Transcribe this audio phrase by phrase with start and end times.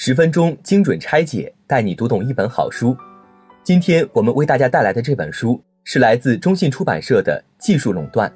[0.00, 2.96] 十分钟精准拆解，带你读懂一本好书。
[3.64, 8.30] 今天我们为大家带来的这本书是来自中信出版社的《技术垄断》，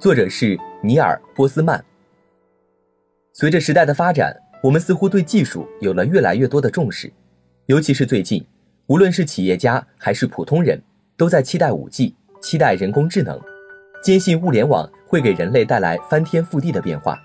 [0.00, 1.82] 作者是尼尔·波斯曼。
[3.32, 7.12] 随着时代的发展，我们似乎对技术有了越来越多的重视，
[7.66, 8.44] 尤其是最近，
[8.88, 10.82] 无论是企业家还是普通人，
[11.16, 13.40] 都在期待五 G，期待人工智能，
[14.02, 17.16] 坚信物联网会给人类带来翻天覆地的变化。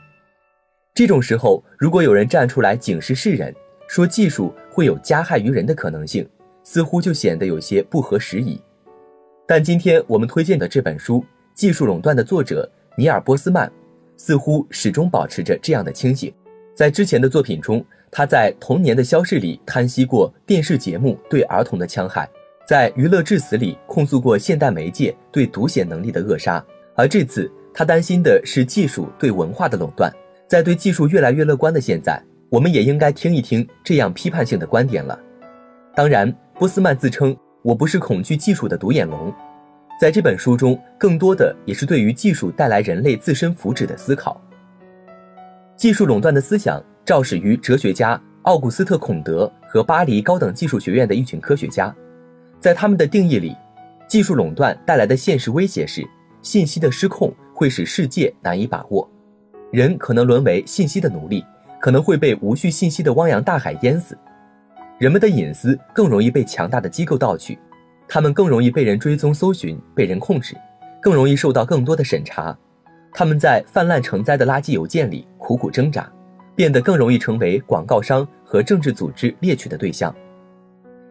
[0.96, 3.52] 这种时候，如果有人站出来警示世人，
[3.88, 6.28] 说技术会有加害于人的可能性，
[6.64, 8.62] 似乎就显得有些不合时宜。
[9.48, 11.20] 但今天我们推荐的这本书
[11.56, 13.72] 《技术垄断》的作者尼尔·波斯曼，
[14.18, 16.32] 似乎始终保持着这样的清醒。
[16.76, 22.30] 在之前的作品中，他在《童年的消逝》里叹息过电视节目对儿童的戕害，
[22.68, 26.64] 在《娱乐至死》里控诉过现代媒介对读写能力的扼杀，
[26.94, 30.14] 而这次他担心的是技术对文化的垄断。
[30.48, 35.20] 在对技术越来越乐观的现在，我们也应该听一听这样批判性的观点了。
[35.96, 39.34] 当然，波斯曼自称我不是恐惧技术的独眼龙，
[40.00, 44.40] 在这本书中，更多的也是对于技术带来人类自身福祉的思考。
[45.76, 51.94] 技术垄断的思想肇始于哲学家奥古斯特·孔德和巴黎高等技术学院的一群科学家，
[52.60, 53.56] 在他们的定义里，
[54.08, 56.04] 技术垄断带来的现实威胁是
[56.42, 59.10] 信息的失控会使世界难以把握。
[59.74, 61.44] 人可能沦为信息的奴隶，
[61.82, 64.16] 可能会被无序信息的汪洋大海淹死。
[65.00, 67.58] 人们的隐私更容易被强大的机构盗取，
[68.08, 70.56] 他们更容易被人追踪搜寻、被人控制，
[71.02, 72.56] 更容易受到更多的审查。
[73.12, 76.08] 他们在泛滥成灾的垃圾邮件里苦苦挣扎，
[76.56, 80.16] 变得更容易成为广告商和政治组织猎取的对象。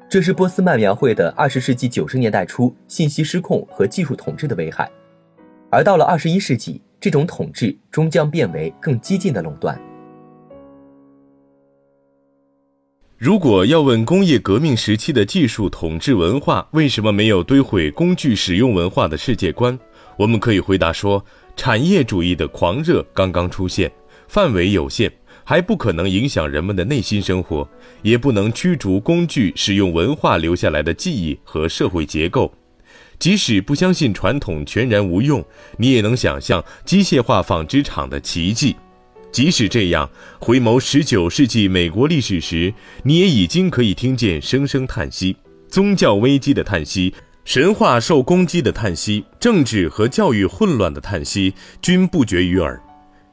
[0.08, 4.88] 这是波斯曼描绘的二十世纪九十年代初信息失控和技术统治的危害，
[5.68, 6.80] 而到了二十一世纪。
[7.02, 9.76] 这种统治终将变为更激进的垄断。
[13.18, 19.76] 如果要问工业革命时期的技术统治文化为什么没有堆毁工具使用文化的世界观，
[20.16, 21.24] 我们可以回答说：
[21.56, 23.90] 产业主义的狂热刚刚出现，
[24.28, 25.12] 范围有限，
[25.42, 27.68] 还不可能影响人们的内心生活，
[28.02, 32.52] 也不能驱逐工具使用文化留下来的记忆和社会结构。
[33.22, 35.44] 即使不相信传统全然无用，
[35.76, 38.74] 你也能想象机械化纺织厂的奇迹。
[39.30, 40.10] 即使这样，
[40.40, 42.74] 回眸十九世纪美国历史时，
[43.04, 45.36] 你也已经可以听见声声叹息：
[45.68, 52.82] 宗教危机的叹息，神话受攻击的叹息，政治和教育混乱的叹息，均不绝于耳。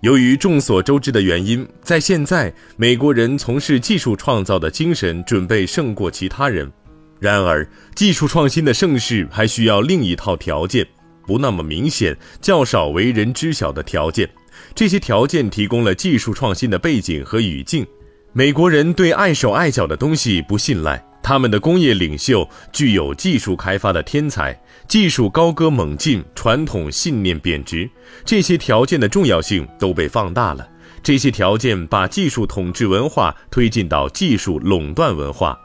[0.01, 6.71] 由于众所周知的原因，在现在，美国人从事技术创造的精神准备胜过其他人。
[7.19, 10.87] 然而，技术创新的盛世还需要另一套条件，
[11.27, 14.29] 不那么明显、较少为人知晓的条件。
[14.73, 17.85] 这些条件提供了技术创新的背景和语境。
[18.31, 27.89] 美国人对碍手碍脚的东西不信赖，他们的工业领袖具有技术开发的天才，技术高歌猛进，传统信念贬值。
[28.23, 30.67] 这些条件的重要性都被放大了。
[31.01, 35.57] 这些条件把技术统治文化推进到技术垄断文化。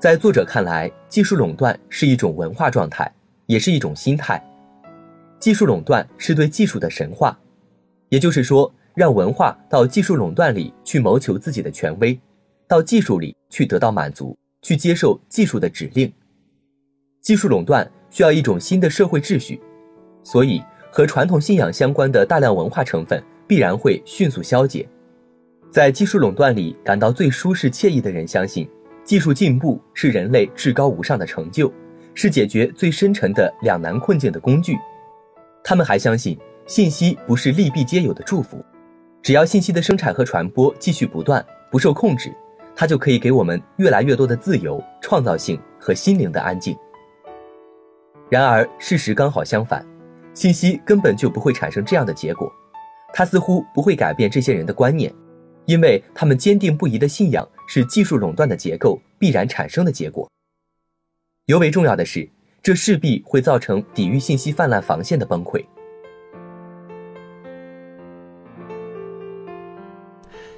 [0.00, 3.12] 在作者看来，技术垄断是一种文化状态，
[3.46, 4.40] 也是一种心态。
[5.40, 7.36] 技术垄断是对技术的神话，
[8.08, 12.16] 也就是说，让文化到技术垄断里去谋求自己的权威，
[12.68, 16.12] 到技术里去得到满足，去接受技术的指令。
[17.20, 19.60] 技术垄断需要一种新的社会秩序，
[20.22, 24.88] 所以和传统信仰相关的大量文化成分必然会迅速消解。
[25.72, 28.68] 在技术垄断里感到最舒适惬意的人，相信。
[29.08, 31.72] 技术进步是人类至高无上的成就，
[32.12, 34.76] 是解决最深沉的两难困境的工具。
[35.64, 38.62] 他们还相信，信息不是利弊皆有的祝福，
[39.22, 42.30] 只要信息的生产和传播继续不断，不受控制，
[42.76, 46.76] 它就可以给我们越来越多的自由、创造性和心灵的安静。
[48.28, 49.82] 然而，事实刚好相反，
[50.34, 52.52] 信息根本就不会产生这样的结果，
[53.14, 55.10] 它似乎不会改变这些人的观念。
[55.64, 60.28] 因为他们坚定不移的信仰是技术垄断的结构必然产生的结果。
[61.44, 62.28] 尤为重要的是，
[62.62, 65.64] 这势必会造成抵御信息泛滥防线的崩溃。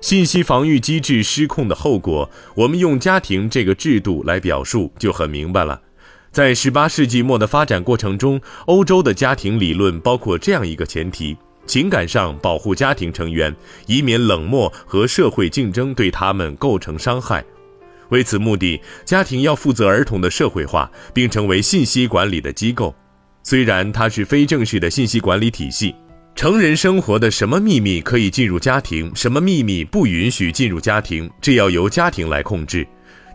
[0.00, 5.82] 信息防御机制失控的后果，我们用家庭这个制度来表述就很明白了。
[6.30, 11.36] 在十八世纪末的发展过程中，欧洲的家庭理论包括这样一个前提。
[11.66, 13.54] 情感上保护家庭成员，
[13.86, 17.44] 以免冷漠和社会竞争对他们构成伤害。
[18.08, 22.94] 为此目的，家庭要负责儿童的社会化，并成为信息管理的机构。
[23.42, 25.94] 虽然它是非正式的信息管理体系，
[26.34, 32.86] 成人生活的什么秘密可以进入家庭，什么秘密不允许进入家庭，这要由家庭来控制。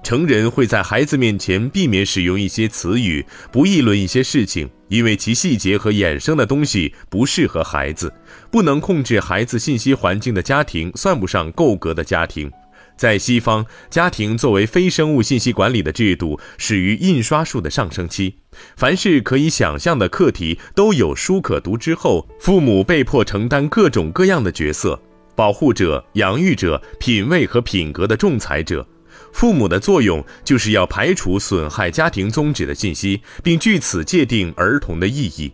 [0.05, 8.13] 成人会在孩子面前避免使用一些词语，不议论一些事情，因为其细节和衍生的东西不适合孩子。
[8.51, 12.51] 不能控制孩子信息环境的家庭，算不上够格的家庭。
[12.95, 18.35] 在西方，家庭作为非生物信息管理的制度，始于印刷术的上升期。
[18.77, 25.01] 凡是可以想象的课题都有书可读之后，父母被迫承担各种各样的角色：
[25.35, 28.87] 保护者、养育者、品味和品格的仲裁者。
[29.35, 35.51] 父母的作用就是要排除损害家庭宗旨的信息，并据此界定儿童的意义。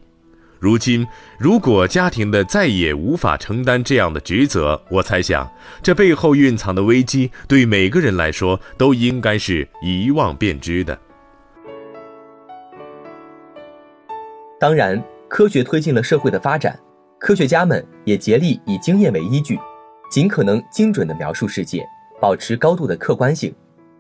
[0.60, 1.08] 如今，
[1.40, 5.52] 如果家庭的再也无法承担这样的职责，我猜想，
[5.82, 10.96] 这背后蕴藏的危机对每个人来说都应该是一望便知的。
[14.60, 16.80] 当然，科学推进了社会的发展，
[17.20, 19.60] 科学家们也竭力以经验为依据，
[20.12, 21.84] 尽可能精准地描述世界，
[22.20, 23.52] 保持高度的客观性。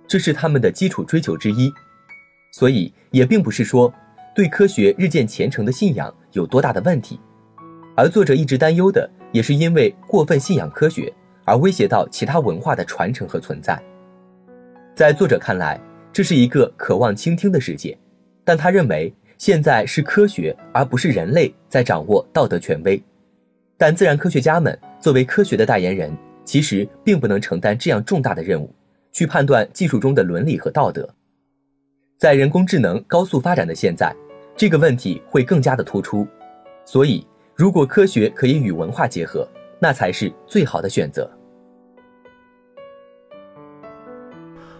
[0.07, 1.71] 这是他们的基础追求之一，
[2.51, 3.93] 所以也并不是说
[4.35, 7.19] 对科学日渐虔诚的信仰有多大的问题，
[7.95, 11.13] 而作者一直担忧的也是因为过分信仰科学
[11.45, 13.81] 而威胁到其他文化的传承和存在。
[14.93, 15.79] 在作者看来，
[16.11, 17.97] 这是一个渴望倾听的世界，
[18.43, 23.01] 但他认为现在是科学而不是人类在掌握道德权威，
[23.77, 28.69] 但自然科学家们作为科学的代言人，其实并不能承担这样重大的任务。
[29.11, 31.07] 去判断技术中的伦理和道德，
[32.17, 34.15] 在人工智能高速发展的现在，
[34.55, 36.27] 这个问题会更加的突出。
[36.85, 37.25] 所以，
[37.55, 39.47] 如果科学可以与文化结合，
[39.79, 41.29] 那才是最好的选择。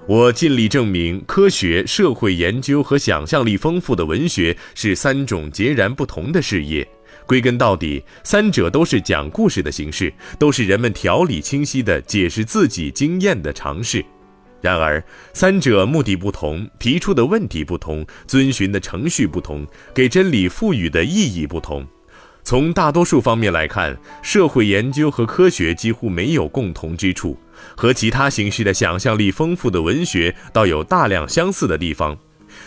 [0.08, 6.88] 我尽力证明，科学、社会研究和想象力丰富的文学是三种截然不同的事业。
[7.28, 14.04] 归根到底，三者都是讲故事的形式，都是人们条理清晰地解释自己经验的尝试。
[14.62, 15.04] 然而，
[15.34, 21.86] 三者目的不同，提出的问题不同，遵循的程序不同，给真理赋予的意义不同。
[22.44, 27.38] 从大多数方面来看，社会研究和科学几乎没有共同之处，
[27.76, 32.18] 和其他形式的想象力丰富的文学倒有大量相似的地方。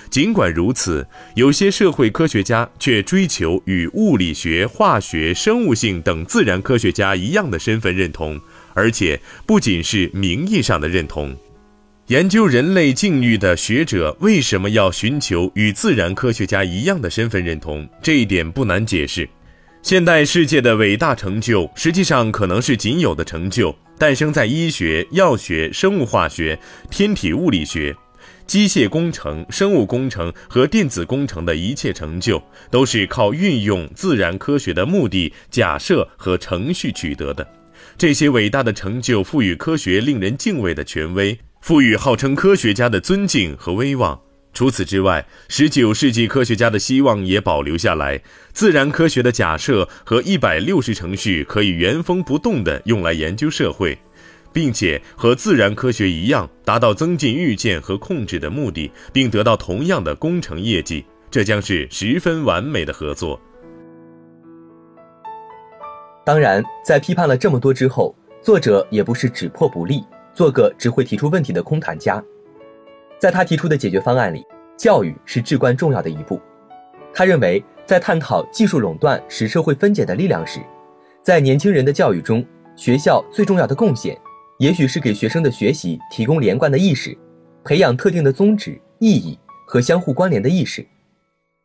[0.09, 8.41] 尽管如此，有些社会科学家却追求与物理学、化学、生物性等自然科学家一样的身份认同，
[8.75, 11.37] 而且不仅是名义上的认同。
[12.09, 17.89] 研究人类境遇的学者为什么要寻求与自然科学家一样的身份认同？
[18.03, 19.27] 这一点不难解释。
[19.81, 26.59] 现代世界的伟大成就，实际上可能是仅有的成就，诞生在医学、药学、生物化学、
[26.91, 27.97] 天体物理学、
[28.47, 37.49] 机械工程、生物工程和电子工程的一切成就，都是靠运用自然科学的目的、假设和程序取得的。
[37.97, 41.39] 这些伟大的成就赋予科学令人敬畏的权威。
[41.65, 44.21] 赋予号称科学家的尊敬和威望。
[44.53, 48.21] 除此之外，十九世纪科学家的希望也保留下来：
[48.53, 53.97] 自然科学的假设和一百六十程序可以原封不动地用来研究社会，
[54.53, 61.03] 并且和自然科学一样，达到增进预见和控制的目的，并得到同样的工程业绩。
[61.31, 63.41] 这将是十分完美的合作。
[66.27, 70.05] 当然，在批判了这么多之后，作者也不是只破不立。
[70.35, 72.23] 做个只会提出问题的空谈家，
[73.19, 74.45] 在他提出的解决方案里，
[74.77, 76.41] 教育是至关重要的一步。
[77.13, 80.59] 他认为，在探讨技术垄断使社会分解的力量时，
[81.23, 84.19] 在年轻人的教育中，学校最重要的贡献，
[84.59, 87.17] 也许是给学生的学习提供连贯的意识，
[87.63, 89.39] 培养特定的宗旨、意义
[89.69, 90.85] 和相互关联的意识。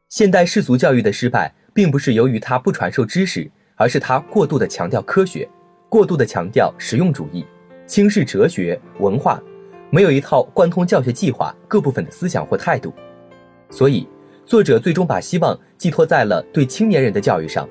[0.09, 5.49] 现代世俗教育的失败，并不是由于他不传授知识，而是他过度的强调科学，
[5.89, 7.43] 过度的强调实用主义。
[7.89, 9.41] 轻视哲学文化，
[9.89, 12.93] 没有一套贯通教学计划各部分的思想或态度，
[13.71, 14.07] 所以
[14.45, 17.67] 作者最终把希望寄托在了对青年人的教育上。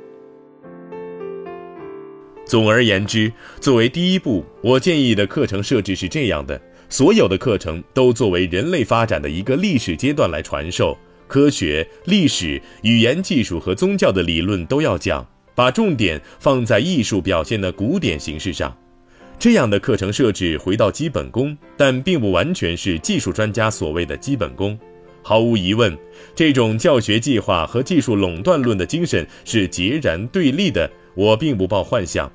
[2.45, 10.99] 总而言之，作为第一步，我建议的课程设置是这样的：所有的课程都作为人类发展的一个历史阶段来传授，
[11.29, 18.77] 科学、历史、语言、技术和宗教的理论都要讲，把重点放在艺术表现的古典形式上。
[19.39, 24.77] 这样的课程设置回到基本功，但并不完全是技术专家所谓的基本功。
[25.23, 25.97] 毫无疑问，
[26.35, 30.91] 这种教学计划和技术垄断论的精神是截然对立的。
[31.15, 32.31] 我并不抱幻想，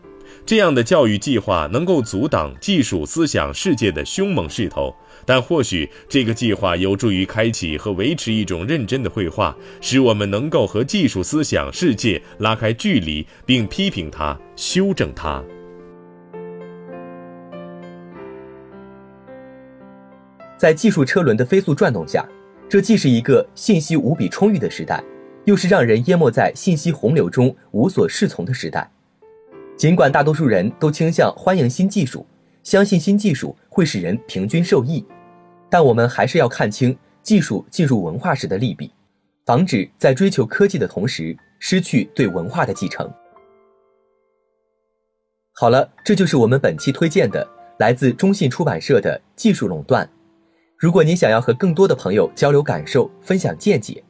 [0.45, 4.95] 这样的教育计划能够阻挡技术思想世界的凶猛势头。
[5.25, 15.43] 但或许这个计划有助于开启和维持一种认真的绘画，使我们能够和技术思想世界拉开距离，并批评它、修正它。
[20.63, 22.25] 在技术车轮的飞速转动下，
[22.69, 25.03] 这既是一个信息无比充裕的时代，
[25.43, 28.89] 又是让人淹没在信息洪流中无所适从的时代。
[29.75, 32.25] 尽管大多数人都倾向欢迎新技术，
[32.63, 35.05] 相信新技术会使人平均受益，
[35.69, 38.89] 但我们还是要看清技术进入文化时的利弊，
[39.45, 43.11] 防止在追求科技的同时失去对文化的继承。
[45.51, 47.45] 好了，这就是我们本期推荐的
[47.79, 50.05] 来自中信出版社的《技术垄断》。
[50.83, 54.03] 如果您想要和更多的朋友交流感受、分享见解，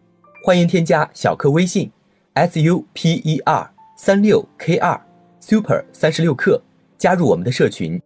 [0.44, 1.92] 欢迎添加小课微信
[2.34, 5.00] s u p e r 三六 k 二
[5.40, 6.60] super 三十六课，
[6.98, 8.02] 加入我们的社群。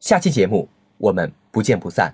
[0.00, 2.10] 下期节目我们不见不散。